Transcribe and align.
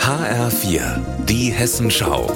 HR4, 0.00 1.00
die 1.26 1.50
Hessenschau. 1.50 2.34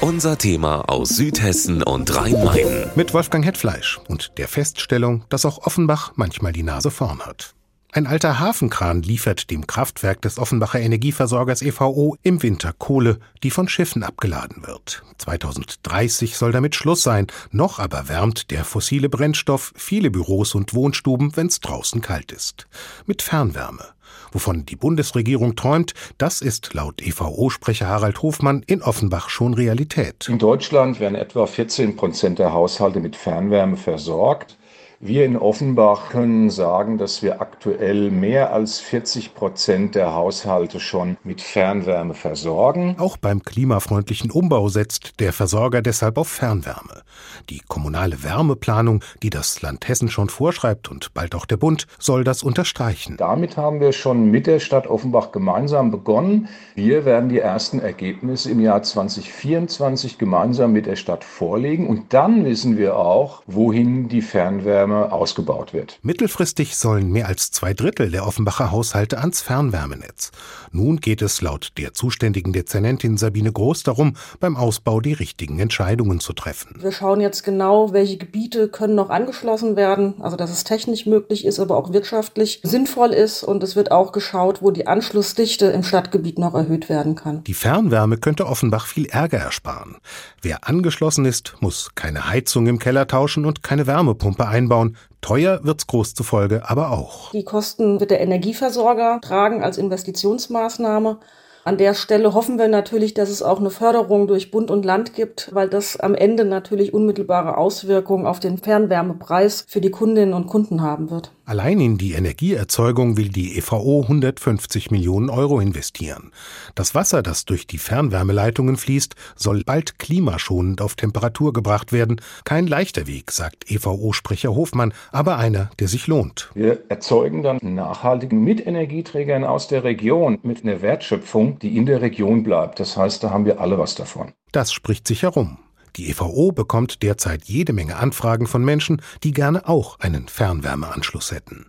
Unser 0.00 0.36
Thema 0.36 0.88
aus 0.88 1.10
Südhessen 1.10 1.82
und 1.82 2.14
Rhein-Main. 2.16 2.90
Mit 2.96 3.14
Wolfgang 3.14 3.44
Hetfleisch 3.44 4.00
und 4.08 4.32
der 4.38 4.48
Feststellung, 4.48 5.24
dass 5.28 5.44
auch 5.44 5.58
Offenbach 5.58 6.12
manchmal 6.16 6.52
die 6.52 6.64
Nase 6.64 6.90
vorn 6.90 7.20
hat. 7.20 7.54
Ein 7.94 8.06
alter 8.06 8.40
Hafenkran 8.40 9.02
liefert 9.02 9.50
dem 9.50 9.66
Kraftwerk 9.66 10.22
des 10.22 10.38
Offenbacher 10.38 10.80
Energieversorgers 10.80 11.60
EVO 11.60 12.16
im 12.22 12.42
Winter 12.42 12.72
Kohle, 12.72 13.18
die 13.42 13.50
von 13.50 13.68
Schiffen 13.68 14.02
abgeladen 14.02 14.66
wird. 14.66 15.02
2030 15.18 16.38
soll 16.38 16.52
damit 16.52 16.74
Schluss 16.74 17.02
sein. 17.02 17.26
Noch 17.50 17.78
aber 17.78 18.08
wärmt 18.08 18.50
der 18.50 18.64
fossile 18.64 19.10
Brennstoff 19.10 19.74
viele 19.76 20.10
Büros 20.10 20.54
und 20.54 20.72
Wohnstuben, 20.72 21.36
wenn's 21.36 21.60
draußen 21.60 22.00
kalt 22.00 22.32
ist. 22.32 22.66
Mit 23.04 23.20
Fernwärme. 23.20 23.84
Wovon 24.32 24.64
die 24.64 24.76
Bundesregierung 24.76 25.54
träumt, 25.54 25.92
das 26.16 26.40
ist 26.40 26.72
laut 26.72 27.02
EVO-Sprecher 27.02 27.88
Harald 27.88 28.22
Hofmann 28.22 28.62
in 28.66 28.80
Offenbach 28.80 29.28
schon 29.28 29.52
Realität. 29.52 30.30
In 30.30 30.38
Deutschland 30.38 30.98
werden 30.98 31.14
etwa 31.14 31.46
14 31.46 31.96
Prozent 31.96 32.38
der 32.38 32.54
Haushalte 32.54 33.00
mit 33.00 33.16
Fernwärme 33.16 33.76
versorgt. 33.76 34.56
Wir 35.04 35.24
in 35.24 35.36
Offenbach 35.36 36.10
können 36.10 36.48
sagen, 36.48 36.96
dass 36.96 37.24
wir 37.24 37.40
aktuell 37.40 38.12
mehr 38.12 38.52
als 38.52 38.78
40 38.78 39.34
Prozent 39.34 39.96
der 39.96 40.14
Haushalte 40.14 40.78
schon 40.78 41.16
mit 41.24 41.40
Fernwärme 41.40 42.14
versorgen. 42.14 42.94
Auch 43.00 43.16
beim 43.16 43.42
klimafreundlichen 43.42 44.30
Umbau 44.30 44.68
setzt 44.68 45.18
der 45.18 45.32
Versorger 45.32 45.82
deshalb 45.82 46.18
auf 46.18 46.28
Fernwärme. 46.28 47.02
Die 47.50 47.62
kommunale 47.66 48.22
Wärmeplanung, 48.22 49.02
die 49.24 49.30
das 49.30 49.60
Land 49.60 49.88
Hessen 49.88 50.08
schon 50.08 50.28
vorschreibt 50.28 50.88
und 50.88 51.12
bald 51.14 51.34
auch 51.34 51.46
der 51.46 51.56
Bund, 51.56 51.88
soll 51.98 52.22
das 52.22 52.44
unterstreichen. 52.44 53.16
Damit 53.16 53.56
haben 53.56 53.80
wir 53.80 53.90
schon 53.90 54.30
mit 54.30 54.46
der 54.46 54.60
Stadt 54.60 54.86
Offenbach 54.86 55.32
gemeinsam 55.32 55.90
begonnen. 55.90 56.46
Wir 56.76 57.04
werden 57.04 57.28
die 57.28 57.40
ersten 57.40 57.80
Ergebnisse 57.80 58.52
im 58.52 58.60
Jahr 58.60 58.84
2024 58.84 60.16
gemeinsam 60.16 60.72
mit 60.72 60.86
der 60.86 60.94
Stadt 60.94 61.24
vorlegen 61.24 61.88
und 61.88 62.14
dann 62.14 62.44
wissen 62.44 62.78
wir 62.78 62.96
auch, 62.96 63.42
wohin 63.48 64.08
die 64.08 64.22
Fernwärme 64.22 64.91
Fernwärme 64.92 65.12
ausgebaut 65.12 65.72
wird. 65.72 65.98
Mittelfristig 66.02 66.76
sollen 66.76 67.10
mehr 67.10 67.26
als 67.26 67.50
zwei 67.50 67.74
Drittel 67.74 68.10
der 68.10 68.26
Offenbacher 68.26 68.70
Haushalte 68.70 69.18
ans 69.18 69.40
Fernwärmenetz. 69.40 70.30
Nun 70.70 71.00
geht 71.00 71.22
es 71.22 71.40
laut 71.40 71.72
der 71.78 71.94
zuständigen 71.94 72.52
Dezernentin 72.52 73.16
Sabine 73.16 73.52
Groß 73.52 73.82
darum, 73.82 74.16
beim 74.40 74.56
Ausbau 74.56 75.00
die 75.00 75.12
richtigen 75.12 75.58
Entscheidungen 75.58 76.20
zu 76.20 76.32
treffen. 76.32 76.76
Wir 76.80 76.92
schauen 76.92 77.20
jetzt 77.20 77.42
genau, 77.42 77.92
welche 77.92 78.16
Gebiete 78.16 78.68
können 78.68 78.94
noch 78.94 79.10
angeschlossen 79.10 79.76
werden, 79.76 80.14
also 80.20 80.36
dass 80.36 80.50
es 80.50 80.64
technisch 80.64 81.06
möglich 81.06 81.44
ist, 81.44 81.60
aber 81.60 81.76
auch 81.76 81.92
wirtschaftlich 81.92 82.60
sinnvoll 82.62 83.10
ist. 83.12 83.42
Und 83.42 83.62
es 83.62 83.76
wird 83.76 83.90
auch 83.90 84.12
geschaut, 84.12 84.62
wo 84.62 84.70
die 84.70 84.86
Anschlussdichte 84.86 85.66
im 85.66 85.82
Stadtgebiet 85.82 86.38
noch 86.38 86.54
erhöht 86.54 86.88
werden 86.88 87.14
kann. 87.14 87.44
Die 87.44 87.54
Fernwärme 87.54 88.18
könnte 88.18 88.46
Offenbach 88.46 88.86
viel 88.86 89.06
Ärger 89.06 89.38
ersparen. 89.38 89.96
Wer 90.40 90.68
angeschlossen 90.68 91.24
ist, 91.24 91.54
muss 91.60 91.90
keine 91.94 92.28
Heizung 92.28 92.66
im 92.66 92.78
Keller 92.78 93.06
tauschen 93.06 93.44
und 93.44 93.62
keine 93.62 93.86
Wärmepumpe 93.86 94.46
einbauen 94.46 94.81
bauen. 94.82 94.96
Teuer 95.20 95.60
wird's 95.62 95.86
groß 95.86 96.14
zufolge 96.14 96.68
aber 96.68 96.90
auch. 96.90 97.30
Die 97.30 97.44
Kosten 97.44 98.00
wird 98.00 98.10
der 98.10 98.20
Energieversorger 98.20 99.20
tragen 99.22 99.62
als 99.62 99.78
Investitionsmaßnahme. 99.78 101.18
An 101.64 101.78
der 101.78 101.94
Stelle 101.94 102.34
hoffen 102.34 102.58
wir 102.58 102.66
natürlich, 102.66 103.14
dass 103.14 103.30
es 103.30 103.40
auch 103.40 103.60
eine 103.60 103.70
Förderung 103.70 104.26
durch 104.26 104.50
Bund 104.50 104.68
und 104.68 104.84
Land 104.84 105.14
gibt, 105.14 105.54
weil 105.54 105.68
das 105.68 105.96
am 105.96 106.16
Ende 106.16 106.44
natürlich 106.44 106.92
unmittelbare 106.92 107.56
Auswirkungen 107.56 108.26
auf 108.26 108.40
den 108.40 108.58
Fernwärmepreis 108.58 109.64
für 109.68 109.80
die 109.80 109.92
Kundinnen 109.92 110.34
und 110.34 110.48
Kunden 110.48 110.82
haben 110.82 111.10
wird. 111.12 111.30
Allein 111.44 111.80
in 111.80 111.98
die 111.98 112.12
Energieerzeugung 112.12 113.16
will 113.16 113.28
die 113.28 113.58
EVO 113.58 114.02
150 114.02 114.92
Millionen 114.92 115.28
Euro 115.28 115.58
investieren. 115.58 116.30
Das 116.76 116.94
Wasser, 116.94 117.20
das 117.20 117.44
durch 117.44 117.66
die 117.66 117.78
Fernwärmeleitungen 117.78 118.76
fließt, 118.76 119.16
soll 119.34 119.64
bald 119.64 119.98
klimaschonend 119.98 120.80
auf 120.80 120.94
Temperatur 120.94 121.52
gebracht 121.52 121.92
werden. 121.92 122.20
Kein 122.44 122.68
leichter 122.68 123.08
Weg, 123.08 123.32
sagt 123.32 123.68
EVO-Sprecher 123.68 124.54
Hofmann, 124.54 124.94
aber 125.10 125.36
einer, 125.36 125.70
der 125.80 125.88
sich 125.88 126.06
lohnt. 126.06 126.50
Wir 126.54 126.78
erzeugen 126.88 127.42
dann 127.42 127.58
nachhaltig 127.60 128.32
mit 128.32 128.64
Energieträgern 128.64 129.42
aus 129.42 129.66
der 129.66 129.82
Region, 129.82 130.38
mit 130.44 130.62
einer 130.62 130.80
Wertschöpfung, 130.80 131.58
die 131.58 131.76
in 131.76 131.86
der 131.86 132.02
Region 132.02 132.44
bleibt. 132.44 132.78
Das 132.78 132.96
heißt, 132.96 133.24
da 133.24 133.30
haben 133.30 133.46
wir 133.46 133.60
alle 133.60 133.78
was 133.78 133.96
davon. 133.96 134.32
Das 134.52 134.72
spricht 134.72 135.08
sich 135.08 135.22
herum. 135.22 135.58
Die 135.96 136.10
EVO 136.10 136.52
bekommt 136.52 137.02
derzeit 137.02 137.44
jede 137.44 137.72
Menge 137.72 137.96
Anfragen 137.96 138.46
von 138.46 138.64
Menschen, 138.64 139.02
die 139.22 139.32
gerne 139.32 139.68
auch 139.68 140.00
einen 140.00 140.28
Fernwärmeanschluss 140.28 141.32
hätten. 141.32 141.66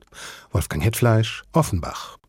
Wolfgang 0.51 0.83
Hetfleisch, 0.83 1.43
Offenbach. 1.51 2.17